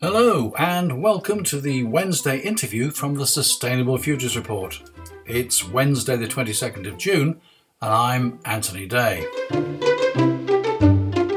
[0.00, 4.80] Hello, and welcome to the Wednesday interview from the Sustainable Futures Report.
[5.26, 7.40] It's Wednesday, the 22nd of June,
[7.82, 9.26] and I'm Anthony Day.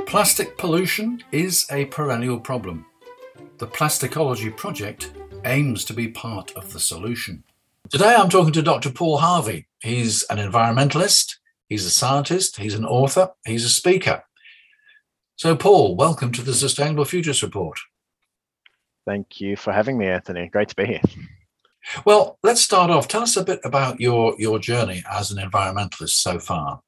[0.06, 2.86] Plastic pollution is a perennial problem.
[3.58, 5.12] The Plasticology Project
[5.46, 7.44] aims to be part of the solution.
[7.90, 8.92] Today I'm talking to Dr.
[8.92, 9.68] Paul Harvey.
[9.82, 14.24] He's an environmentalist, he's a scientist, he's an author, he's a speaker.
[15.40, 17.80] So, Paul, welcome to the Sustainable Futures Report.
[19.08, 20.50] Thank you for having me, Anthony.
[20.50, 21.02] Great to be here.
[22.04, 23.08] Well, let's start off.
[23.08, 26.82] Tell us a bit about your your journey as an environmentalist so far.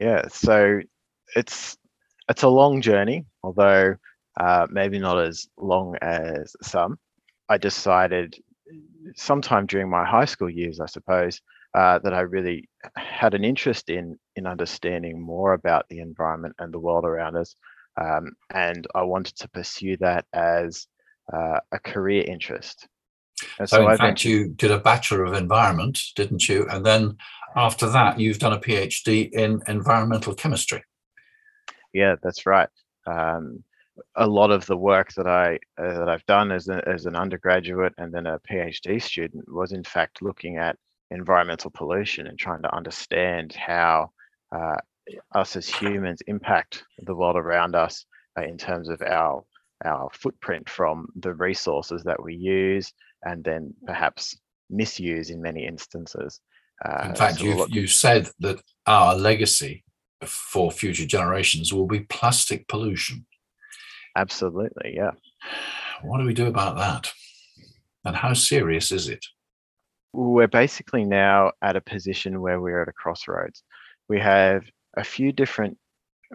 [0.00, 0.80] Yeah, so
[1.36, 1.78] it's
[2.28, 3.94] it's a long journey, although
[4.40, 6.98] uh, maybe not as long as some.
[7.48, 8.34] I decided
[9.14, 11.40] sometime during my high school years, I suppose,
[11.74, 16.72] uh, that I really had an interest in in understanding more about the environment and
[16.72, 17.54] the world around us,
[18.00, 20.86] um, and I wanted to pursue that as
[21.32, 22.88] uh, a career interest.
[23.58, 26.66] And so, so in I fact, you did a Bachelor of Environment, didn't you?
[26.68, 27.16] And then
[27.56, 30.82] after that, you've done a PhD in environmental chemistry.
[31.92, 32.68] Yeah, that's right.
[33.06, 33.64] Um,
[34.16, 37.16] a lot of the work that I uh, that I've done as, a, as an
[37.16, 40.76] undergraduate and then a PhD student was in fact looking at
[41.10, 44.10] environmental pollution and trying to understand how
[44.54, 44.76] uh,
[45.34, 48.04] us as humans impact the world around us
[48.38, 49.42] uh, in terms of our
[49.84, 54.38] our footprint from the resources that we use and then perhaps
[54.68, 56.40] misuse in many instances.
[56.84, 59.84] Uh, in fact, so you you said that our legacy
[60.26, 63.26] for future generations will be plastic pollution.
[64.16, 65.12] Absolutely, yeah.
[66.02, 67.12] What do we do about that?
[68.04, 69.24] And how serious is it?
[70.12, 73.62] We're basically now at a position where we're at a crossroads.
[74.08, 74.64] We have
[74.96, 75.78] a few different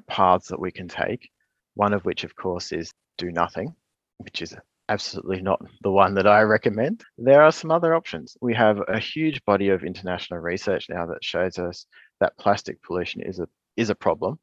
[0.07, 1.29] paths that we can take,
[1.73, 3.75] one of which, of course, is do nothing,
[4.17, 4.55] which is
[4.89, 7.03] absolutely not the one that I recommend.
[7.17, 8.37] There are some other options.
[8.41, 11.85] We have a huge body of international research now that shows us
[12.19, 14.39] that plastic pollution is a is a problem.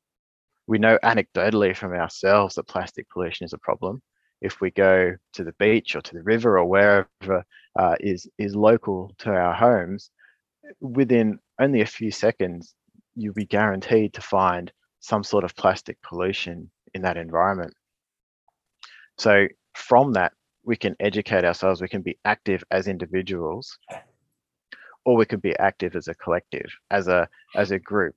[0.67, 4.03] We know anecdotally from ourselves that plastic pollution is a problem.
[4.43, 7.45] If we go to the beach or to the river or wherever
[7.79, 10.11] uh, is is local to our homes,
[10.81, 12.75] within only a few seconds,
[13.15, 17.73] you'll be guaranteed to find some sort of plastic pollution in that environment.
[19.19, 20.33] So from that,
[20.65, 23.79] we can educate ourselves, we can be active as individuals,
[25.05, 28.15] or we can be active as a collective, as a as a group.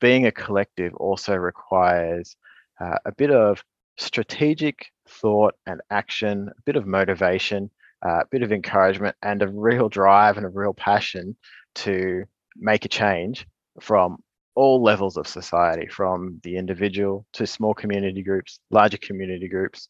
[0.00, 2.36] Being a collective also requires
[2.80, 3.64] uh, a bit of
[3.96, 7.70] strategic thought and action, a bit of motivation,
[8.04, 11.36] uh, a bit of encouragement, and a real drive and a real passion
[11.74, 12.24] to
[12.56, 13.46] make a change
[13.80, 14.18] from
[14.54, 19.88] all levels of society, from the individual to small community groups, larger community groups,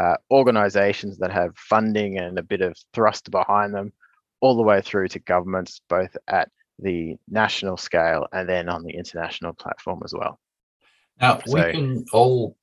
[0.00, 3.92] uh, organizations that have funding and a bit of thrust behind them,
[4.40, 8.90] all the way through to governments, both at the national scale and then on the
[8.90, 10.40] international platform as well.
[11.20, 12.56] Now, so, we can all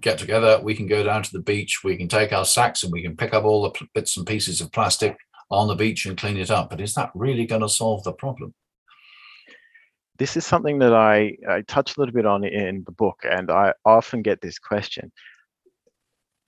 [0.00, 2.92] get together, we can go down to the beach, we can take our sacks and
[2.92, 5.16] we can pick up all the bits and pieces of plastic
[5.50, 6.70] on the beach and clean it up.
[6.70, 8.54] But is that really going to solve the problem?
[10.18, 13.50] This is something that I, I touch a little bit on in the book, and
[13.50, 15.12] I often get this question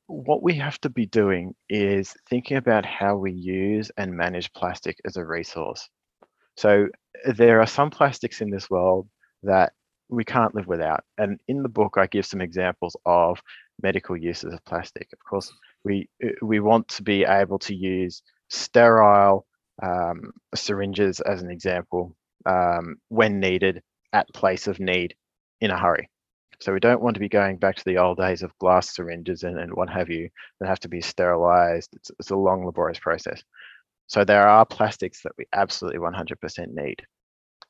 [0.08, 4.96] what we have to be doing is thinking about how we use and manage plastic
[5.04, 5.88] as a resource.
[6.56, 6.88] So
[7.24, 9.06] there are some plastics in this world
[9.42, 9.74] that
[10.08, 11.04] we can't live without.
[11.18, 13.40] And in the book, I give some examples of
[13.82, 15.08] medical uses of plastic.
[15.12, 15.52] Of course,
[15.84, 16.08] we
[16.42, 19.46] we want to be able to use sterile
[19.82, 23.82] um, syringes as an example um, when needed
[24.12, 25.14] at place of need
[25.60, 26.08] in a hurry.
[26.60, 29.44] So we don't want to be going back to the old days of glass syringes
[29.44, 31.90] and, and what have you that have to be sterilized.
[31.94, 33.42] It's, it's a long, laborious process.
[34.08, 37.02] So there are plastics that we absolutely 100% need.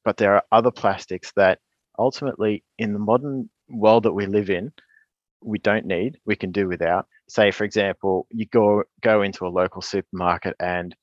[0.05, 1.59] But there are other plastics that
[1.99, 4.73] ultimately, in the modern world that we live in,
[5.43, 7.07] we don't need, we can do without.
[7.29, 10.95] Say, for example, you go go into a local supermarket and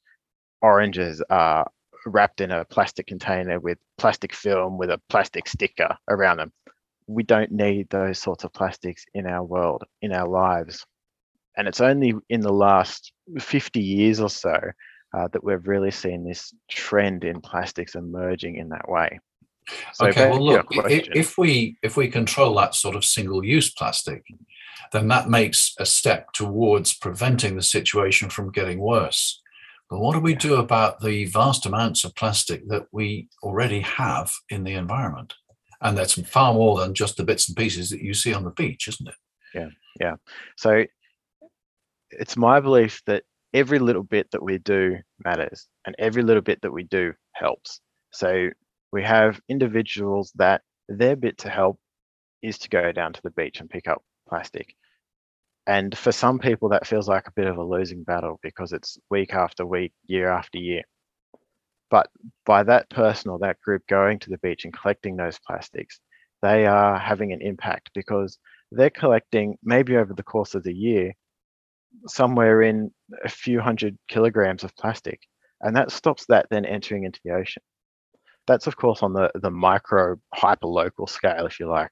[0.62, 1.70] oranges are
[2.06, 6.52] wrapped in a plastic container with plastic film with a plastic sticker around them
[7.08, 10.86] we don't need those sorts of plastics in our world, in our lives.
[11.58, 14.60] And it's only in the last 50 years or so
[15.16, 19.20] uh, that we've really seen this trend in plastics emerging in that way.
[19.94, 24.24] So okay, well, look, if, if we if we control that sort of single-use plastic,
[24.92, 29.42] then that makes a step towards preventing the situation from getting worse.
[29.90, 34.34] But what do we do about the vast amounts of plastic that we already have
[34.50, 35.34] in the environment?
[35.82, 38.52] And that's far more than just the bits and pieces that you see on the
[38.52, 39.16] beach, isn't it?
[39.54, 39.70] Yeah,
[40.00, 40.16] yeah.
[40.58, 40.86] So
[42.10, 43.24] it's my belief that
[43.54, 47.80] every little bit that we do matters and every little bit that we do helps.
[48.12, 48.50] So
[48.96, 51.78] we have individuals that their bit to help
[52.42, 54.74] is to go down to the beach and pick up plastic.
[55.68, 58.98] And for some people, that feels like a bit of a losing battle because it's
[59.10, 60.84] week after week, year after year.
[61.90, 62.08] But
[62.46, 66.00] by that person or that group going to the beach and collecting those plastics,
[66.42, 68.38] they are having an impact because
[68.72, 71.12] they're collecting maybe over the course of the year
[72.08, 72.92] somewhere in
[73.26, 75.20] a few hundred kilograms of plastic.
[75.60, 77.62] And that stops that then entering into the ocean.
[78.48, 81.92] That's of course on the, the micro hyper local scale, if you like.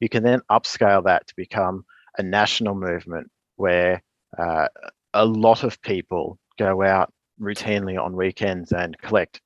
[0.00, 1.84] You can then upscale that to become
[2.18, 4.02] a national movement where
[4.38, 4.66] uh,
[5.14, 9.40] a lot of people go out routinely on weekends and collect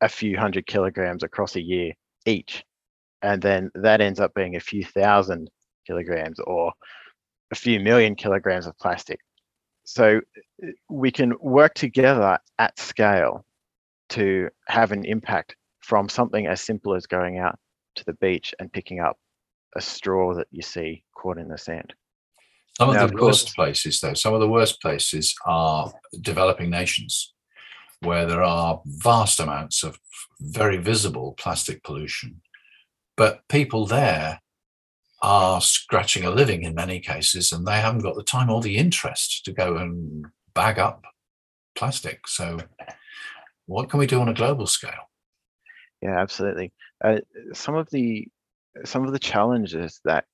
[0.00, 1.92] a few hundred kilograms across a year
[2.26, 2.64] each.
[3.22, 5.50] And then that ends up being a few thousand
[5.86, 6.72] kilograms or
[7.50, 9.20] a few million kilograms of plastic.
[9.84, 10.20] So
[10.62, 13.44] uh, we can work together at scale
[14.14, 17.58] to have an impact from something as simple as going out
[17.96, 19.16] to the beach and picking up
[19.76, 21.92] a straw that you see caught in the sand.
[22.78, 27.34] Some of the of worst places, though, some of the worst places are developing nations
[28.00, 29.98] where there are vast amounts of
[30.40, 32.40] very visible plastic pollution.
[33.16, 34.40] But people there
[35.22, 38.76] are scratching a living in many cases, and they haven't got the time or the
[38.76, 41.04] interest to go and bag up
[41.74, 42.26] plastic.
[42.28, 42.58] So,
[43.66, 45.10] what can we do on a global scale?
[46.02, 46.72] Yeah, absolutely.
[47.02, 47.20] Uh,
[47.52, 48.28] some of the
[48.84, 50.26] some of the challenges that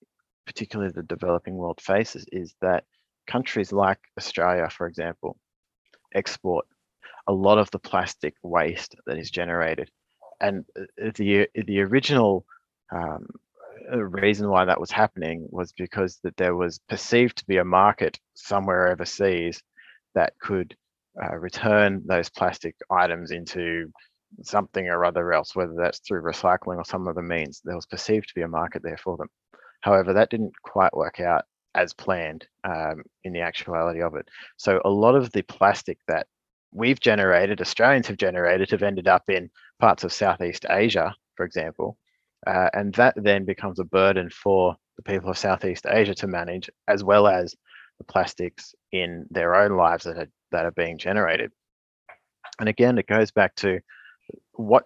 [0.46, 2.84] particularly the developing world faces is that
[3.26, 5.36] countries like Australia, for example,
[6.14, 6.66] export
[7.26, 9.90] a lot of the plastic waste that is generated.
[10.40, 12.44] And uh, the the original
[12.92, 13.26] um,
[13.92, 17.64] uh, reason why that was happening was because that there was perceived to be a
[17.64, 19.62] market somewhere overseas
[20.14, 20.76] that could
[21.22, 23.90] uh, return those plastic items into
[24.42, 27.60] something or other else, whether that's through recycling or some other means.
[27.64, 29.28] There was perceived to be a market there for them.
[29.80, 34.28] However, that didn't quite work out as planned um, in the actuality of it.
[34.56, 36.26] So a lot of the plastic that
[36.72, 41.96] we've generated, Australians have generated, have ended up in parts of Southeast Asia, for example.
[42.46, 46.70] Uh, and that then becomes a burden for the people of Southeast Asia to manage,
[46.88, 47.54] as well as
[47.98, 51.52] the plastics in their own lives that are, that are being generated.
[52.58, 53.80] And again, it goes back to
[54.52, 54.84] what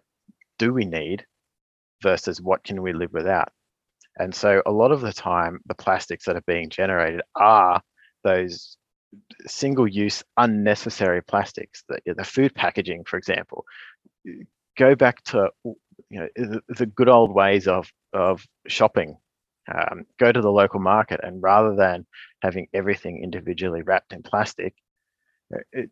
[0.58, 1.25] do we need
[2.02, 3.50] versus what can we live without?
[4.16, 7.82] And so a lot of the time, the plastics that are being generated are
[8.22, 8.76] those
[9.46, 13.64] single use unnecessary plastics the, the food packaging for example
[14.76, 15.75] go back to you
[16.11, 19.16] know the, the good old ways of of shopping
[19.72, 22.06] um, go to the local market and rather than
[22.43, 24.75] having everything individually wrapped in plastic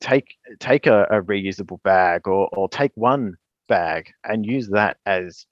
[0.01, 0.27] take
[0.59, 3.37] take a, a reusable bag or or take one
[3.69, 5.47] bag and use that as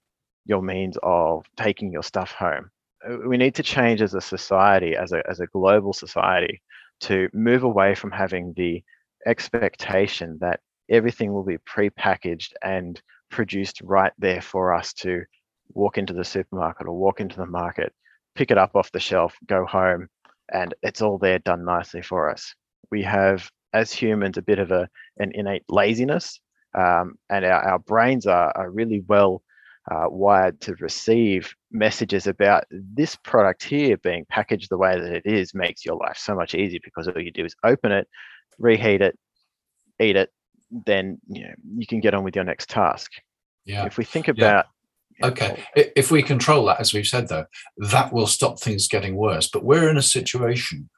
[0.47, 2.71] your means of taking your stuff home.
[3.09, 6.61] Uh, we need to change as a society, as a, as a global society,
[7.01, 8.83] to move away from having the
[9.27, 13.01] expectation that everything will be pre-packaged and
[13.31, 15.23] produced right there for us to
[15.73, 17.93] walk into the supermarket or walk into the market,
[18.35, 20.09] pick it up off the shelf, go home,
[20.53, 22.55] and it's all there done nicely for us.
[22.91, 26.41] We have, as humans, a bit of a an innate laziness,
[26.75, 29.43] um, and our, our brains are, are really well
[29.91, 35.27] uh, wired to receive messages about this product here being packaged the way that it
[35.27, 38.07] is makes your life so much easier because all you do is open it,
[38.59, 39.19] reheat it,
[40.01, 40.31] eat it,
[40.87, 43.11] then you know you can get on with your next task.
[43.65, 43.87] Yeah.
[43.87, 45.27] If we think about yeah.
[45.27, 47.45] Okay, if we control that, as we've said, though,
[47.77, 49.51] that will stop things getting worse.
[49.53, 50.89] But we're in a situation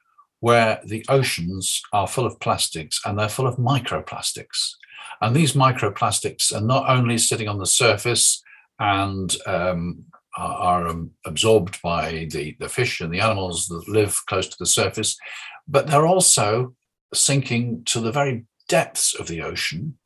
[0.43, 4.73] where the oceans are full of plastics and they're full of microplastics.
[5.21, 8.43] And these microplastics are not only sitting on the surface
[8.77, 10.03] and um,
[10.35, 14.65] are, um, absorbed by the, the fish and the animals that live close to the
[14.65, 15.15] surface,
[15.65, 16.75] but they're also
[17.13, 19.97] sinking to the very depths of the ocean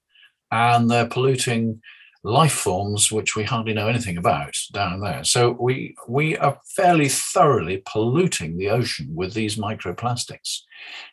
[0.51, 1.82] and they're polluting
[2.27, 5.24] life forms which we hardly know anything about down there.
[5.24, 10.60] So we we are fairly thoroughly polluting the ocean with these microplastics.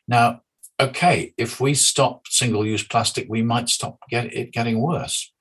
[0.09, 0.43] Now,
[0.81, 5.33] okay, if we stop single-use plastic, we might stop get it getting worse.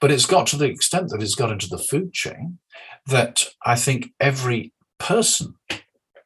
[0.00, 2.58] But it's got to the extent that it's got into the food chain
[3.06, 5.54] that I think every person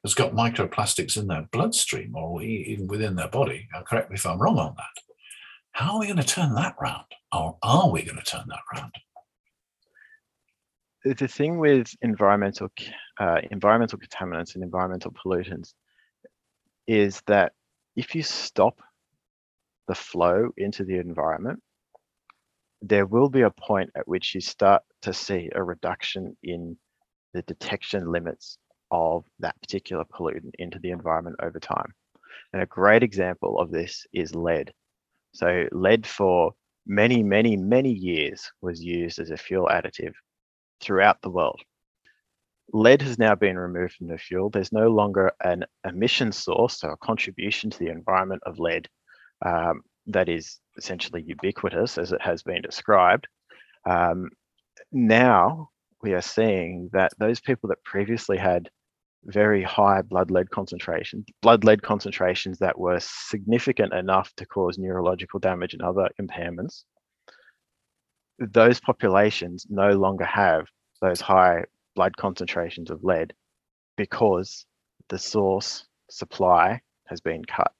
[0.05, 3.67] has got microplastics in their bloodstream or even within their body.
[3.73, 5.14] Now, correct me if I'm wrong on that.
[5.75, 7.05] How are we going to turn that round?
[7.33, 8.93] Or are we going to turn that round?
[11.05, 12.69] the thing with environmental
[13.21, 15.75] uh, environmental contaminants and environmental pollutants
[16.87, 17.53] is that
[17.97, 18.81] if you stop
[19.89, 21.61] the flow into the environment,
[22.81, 26.77] there will be a point at which you start to see a reduction in
[27.35, 28.59] the detection limits
[28.93, 31.93] of that particular pollutant into the environment over time.
[32.53, 34.73] And a great example of this is lead.
[35.35, 36.53] So lead for
[36.87, 40.13] many, many, many years was used as a fuel additive
[40.81, 41.61] throughout the world.
[42.73, 44.49] Lead has now been removed from the fuel.
[44.49, 48.89] There's no longer an emission source, so a contribution to the environment of lead
[49.45, 53.27] um, that is essentially ubiquitous as it has been described.
[53.85, 54.31] Um,
[54.93, 55.71] now
[56.03, 58.71] we are seeing that those people that previously had
[59.25, 65.41] very high blood lead concentration, blood lead concentrations that were significant enough to cause neurological
[65.41, 66.85] damage and other impairments,
[68.39, 70.67] those populations no longer have
[71.01, 71.65] those high
[71.95, 73.33] blood concentrations of lead
[73.97, 74.67] because
[75.09, 77.73] the source supply has been cut.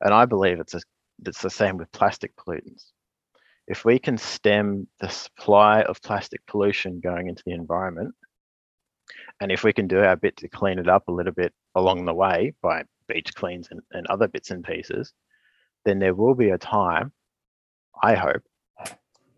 [0.00, 0.80] And I believe it's a,
[1.24, 2.90] it's the same with plastic pollutants.
[3.66, 8.14] If we can stem the supply of plastic pollution going into the environment,
[9.40, 12.04] and if we can do our bit to clean it up a little bit along
[12.04, 15.12] the way by beach cleans and, and other bits and pieces,
[15.84, 17.12] then there will be a time,
[18.02, 18.42] I hope,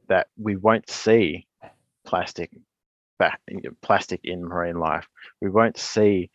[0.09, 1.47] that we won't see
[2.05, 2.51] plastic
[3.19, 3.41] back
[3.81, 5.07] plastic in marine life.
[5.41, 6.31] We won't see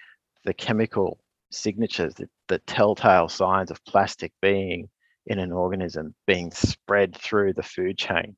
[0.46, 1.20] the chemical
[1.52, 4.90] signatures, the, the telltale signs of plastic being
[5.28, 8.36] in an organism being spread through the food chain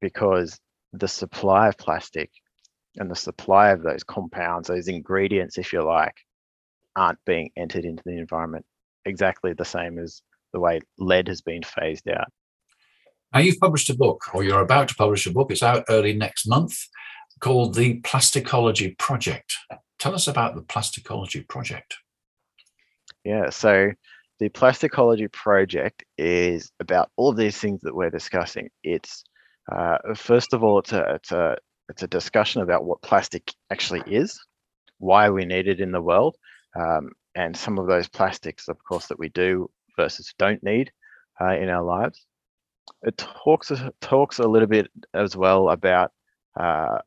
[0.00, 0.60] because
[0.92, 2.30] the supply of plastic
[2.96, 6.16] and the supply of those compounds, those ingredients, if you like,
[6.96, 8.64] aren't being entered into the environment
[9.04, 10.22] exactly the same as
[10.52, 12.28] the way lead has been phased out.
[13.32, 15.50] Now, you've published a book, or you're about to publish a book.
[15.50, 16.78] It's out early next month
[17.40, 19.56] called the Plasticology Project.
[19.98, 21.96] Tell us about the Plasticology Project.
[23.24, 23.90] Yeah, so
[24.38, 28.70] the Plasticology Project is about all of these things that we're discussing.
[28.84, 29.24] It's
[29.70, 31.56] uh, first of all, it's a, it's a
[31.88, 34.38] it's a discussion about what plastic actually is,
[34.98, 36.36] why we need it in the world,
[36.76, 40.90] um, and some of those plastics, of course, that we do versus don't need
[41.40, 42.26] uh, in our lives.
[43.02, 46.12] It talks talks a little bit as well about
[46.58, 46.98] uh,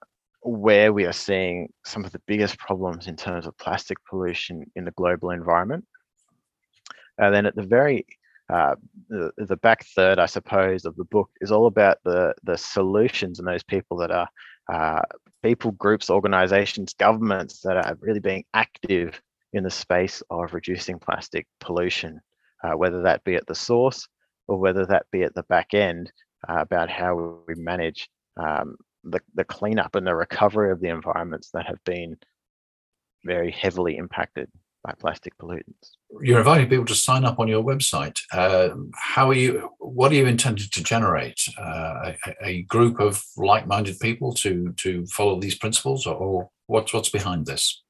[0.41, 4.85] where we are seeing some of the biggest problems in terms of plastic pollution in
[4.85, 5.85] the global environment.
[7.17, 8.05] And then at the very
[8.49, 8.75] uh,
[9.09, 13.39] the, the back third, I suppose, of the book is all about the the solutions
[13.39, 14.29] and those people that are
[14.69, 15.01] uh,
[15.43, 19.21] people, groups, organizations, governments that are really being active
[19.53, 22.19] in the space of reducing plastic pollution,
[22.63, 24.07] uh, whether that be at the source
[24.47, 26.11] or whether that be at the back end
[26.47, 31.49] uh, about how we manage um, the, the cleanup and the recovery of the environments
[31.51, 32.17] that have been
[33.23, 34.49] very heavily impacted
[34.83, 35.95] by plastic pollutants.
[36.21, 38.17] You're inviting people to sign up on your website.
[38.31, 39.69] Uh, how are you?
[39.79, 41.41] What are you intended to generate?
[41.57, 46.93] Uh, a, a, group of like-minded people to to follow these principles, or, or what's
[46.93, 47.83] what's behind this?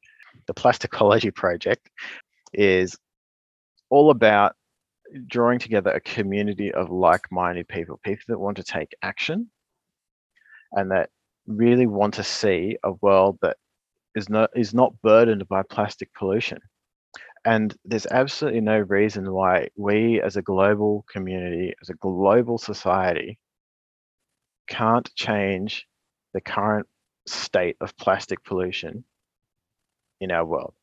[0.48, 1.90] The Plasticology Project
[2.54, 2.98] is
[3.90, 4.56] all about
[5.28, 9.50] drawing together a community of like-minded people, people that want to take action
[10.74, 11.10] and that
[11.46, 13.58] really want to see a world that
[14.16, 16.60] is not is not burdened by plastic pollution.
[17.48, 23.40] And there's absolutely no reason why we as a global community, as a global society,
[24.68, 25.88] can't change
[26.34, 26.88] the current
[27.26, 29.06] state of plastic pollution
[30.20, 30.74] in our world.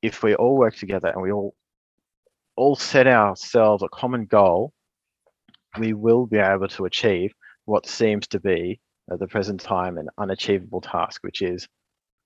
[0.00, 1.54] If we all work together and we all
[2.56, 4.72] all set ourselves a common goal,
[5.78, 7.34] we will be able to achieve
[7.66, 8.80] what seems to be
[9.12, 11.68] at the present time an unachievable task, which is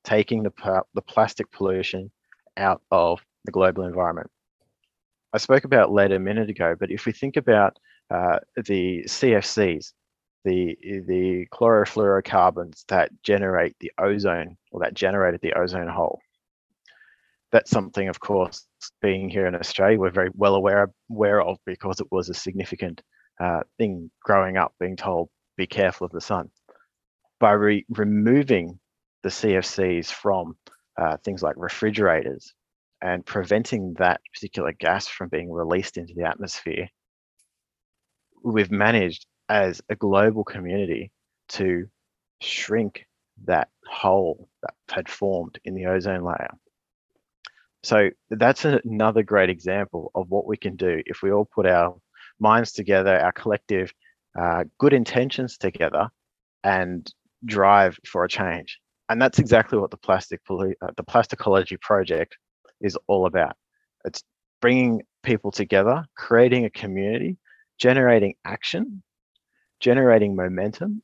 [0.05, 0.53] taking the,
[0.95, 2.13] the plastic pollution
[2.57, 4.31] out of the global environment.
[5.33, 7.79] I spoke about lead a minute ago, but if we think about
[8.11, 9.93] uh, the CFCs,
[10.45, 10.77] the,
[11.07, 16.21] the chlorofluorocarbons that generate the ozone or that generated the ozone hole,
[17.53, 18.67] that's something, of course,
[19.03, 23.03] being here in Australia, we're very well aware, aware of because it was a significant
[23.41, 26.51] uh, thing growing up, being told, be careful of the sun
[27.41, 28.79] by re- removing
[29.23, 30.57] the CFCs from
[30.97, 32.55] uh, things like refrigerators
[33.01, 36.89] and preventing that particular gas from being released into the atmosphere,
[38.43, 41.11] we've managed as a global community
[41.49, 41.89] to
[42.41, 43.07] shrink
[43.45, 46.51] that hole that had formed in the ozone layer.
[47.83, 51.97] So that's another great example of what we can do if we all put our
[52.41, 53.93] minds together, our collective
[54.39, 56.09] uh, good intentions together,
[56.65, 57.11] and
[57.45, 58.81] drive for a change.
[59.09, 62.37] and that's exactly what the plastic uh, the plasticology project
[62.81, 63.57] is all about.
[64.05, 64.23] It's
[64.61, 67.39] bringing people together, creating a community,
[67.79, 69.03] generating action,
[69.81, 71.03] generating momentum,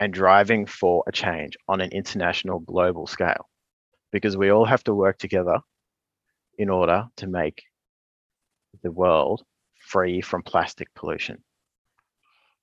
[0.00, 3.48] and driving for a change on an international global scale.
[4.12, 5.58] Because we all have to work together
[6.58, 7.64] in order to make
[8.82, 9.42] the world
[9.80, 11.42] free from plastic pollution.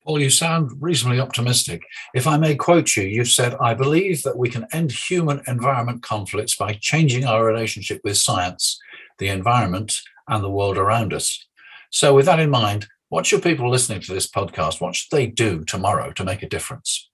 [0.03, 1.84] Paul, you sound reasonably optimistic.
[2.15, 6.01] If I may quote you, you've said, I believe that we can end human environment
[6.01, 8.79] conflicts by changing our relationship with science,
[9.20, 11.46] the environment, and the world around us.
[11.91, 15.27] So, with that in mind, what should people listening to this podcast, what should they
[15.27, 17.10] do tomorrow to make a difference?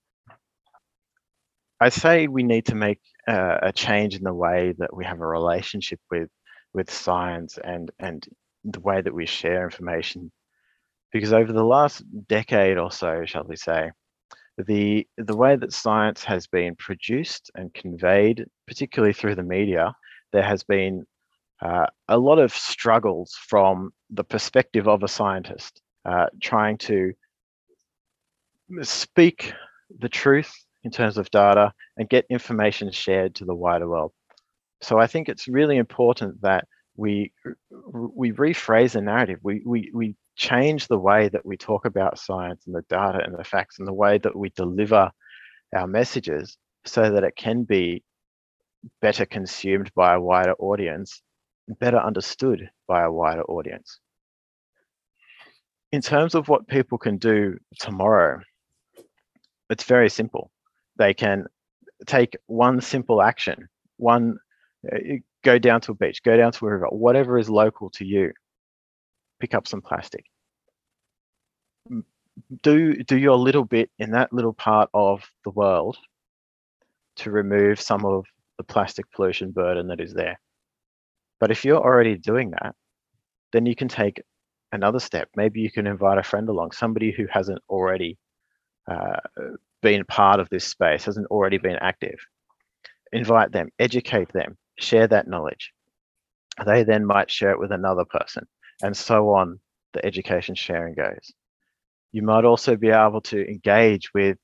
[1.81, 5.19] I say we need to make uh, a change in the way that we have
[5.19, 6.29] a relationship with
[6.73, 8.25] with science and and
[8.63, 10.31] the way that we share information
[11.11, 13.91] because over the last decade or so, shall we say,
[14.57, 19.93] the the way that science has been produced and conveyed, particularly through the media,
[20.33, 21.05] there has been
[21.61, 27.13] uh, a lot of struggles from the perspective of a scientist, uh, trying to
[28.81, 29.53] speak
[29.99, 34.11] the truth in terms of data and get information shared to the wider world.
[34.81, 37.31] So I think it's really important that we
[37.91, 39.39] we rephrase the narrative.
[39.43, 43.37] We we we change the way that we talk about science and the data and
[43.37, 45.11] the facts and the way that we deliver
[45.75, 48.03] our messages so that it can be
[49.01, 51.21] better consumed by a wider audience,
[51.79, 53.99] better understood by a wider audience.
[55.91, 58.41] In terms of what people can do tomorrow,
[59.69, 60.51] it's very simple.
[60.97, 61.45] They can
[62.05, 63.67] take one simple action,
[63.97, 64.37] one
[64.91, 64.97] uh,
[65.43, 68.31] go down to a beach, go down to a river, whatever is local to you,
[69.39, 70.25] pick up some plastic.
[72.61, 75.97] Do do your little bit in that little part of the world
[77.17, 78.25] to remove some of
[78.57, 80.39] the plastic pollution burden that is there.
[81.39, 82.75] But if you're already doing that,
[83.53, 84.21] then you can take
[84.71, 85.29] another step.
[85.35, 88.17] Maybe you can invite a friend along, somebody who hasn't already
[88.89, 89.19] uh,
[89.81, 92.19] been part of this space, hasn't already been active.
[93.11, 95.71] Invite them, educate them, share that knowledge.
[96.65, 98.47] They then might share it with another person,
[98.81, 99.59] and so on
[99.93, 101.31] the education sharing goes.
[102.11, 104.37] You might also be able to engage with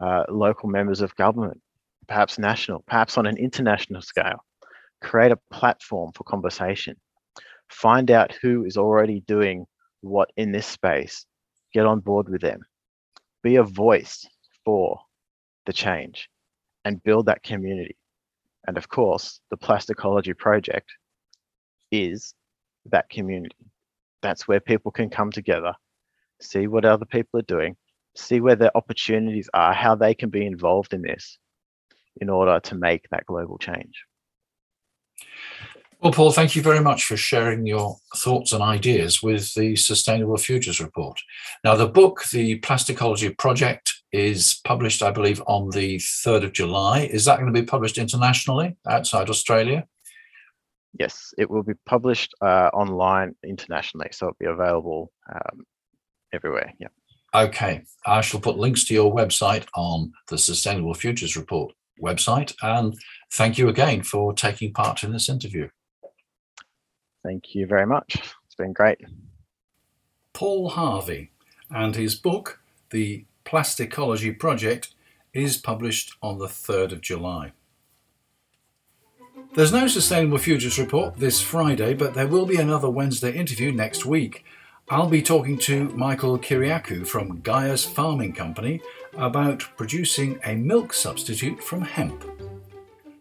[0.00, 1.60] uh, local members of government,
[2.08, 4.44] perhaps national, perhaps on an international scale.
[5.00, 6.96] Create a platform for conversation.
[7.70, 9.66] Find out who is already doing
[10.00, 11.26] what in this space.
[11.72, 12.60] Get on board with them.
[13.42, 14.26] Be a voice
[14.64, 15.00] for
[15.66, 16.28] the change
[16.84, 17.96] and build that community.
[18.66, 20.90] And of course, the Plasticology Project
[21.90, 22.34] is
[22.86, 23.56] that community.
[24.24, 25.74] That's where people can come together,
[26.40, 27.76] see what other people are doing,
[28.16, 31.38] see where their opportunities are, how they can be involved in this
[32.22, 34.02] in order to make that global change.
[36.00, 40.38] Well, Paul, thank you very much for sharing your thoughts and ideas with the Sustainable
[40.38, 41.20] Futures Report.
[41.62, 47.00] Now, the book, The Plasticology Project, is published, I believe, on the 3rd of July.
[47.00, 49.86] Is that going to be published internationally outside Australia?
[50.98, 55.64] Yes, it will be published uh, online internationally, so it'll be available um,
[56.32, 56.72] everywhere.
[56.78, 56.88] Yeah.
[57.34, 62.54] Okay, I shall put links to your website on the Sustainable Futures Report website.
[62.62, 62.94] And
[63.32, 65.68] thank you again for taking part in this interview.
[67.24, 68.16] Thank you very much.
[68.46, 69.00] It's been great.
[70.32, 71.32] Paul Harvey
[71.70, 74.94] and his book, The Plasticology Project
[75.32, 77.52] is published on the 3rd of July.
[79.54, 84.04] There's no Sustainable Futures report this Friday, but there will be another Wednesday interview next
[84.04, 84.44] week.
[84.88, 88.80] I'll be talking to Michael Kyriakou from Gaia's Farming Company
[89.16, 92.24] about producing a milk substitute from hemp.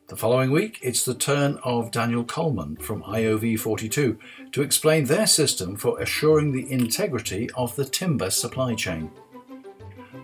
[0.07, 4.17] The following week, it's the turn of Daniel Coleman from IOV42
[4.53, 9.11] to explain their system for assuring the integrity of the timber supply chain.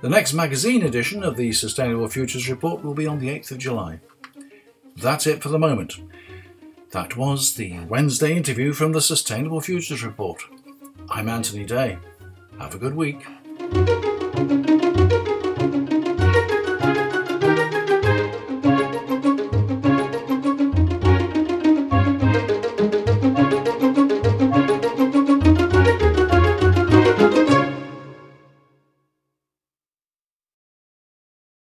[0.01, 3.59] The next magazine edition of the Sustainable Futures Report will be on the 8th of
[3.59, 3.99] July.
[5.01, 5.97] That's it for the moment.
[6.91, 10.41] That was the Wednesday interview from the Sustainable Futures Report.
[11.09, 11.97] I'm Anthony Day.
[12.59, 13.25] Have a good week.